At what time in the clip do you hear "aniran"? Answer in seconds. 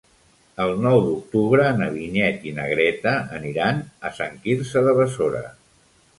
3.41-3.85